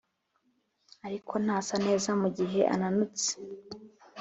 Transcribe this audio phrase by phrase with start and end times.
[1.07, 3.29] ariko ntasa neza mugihe ananutse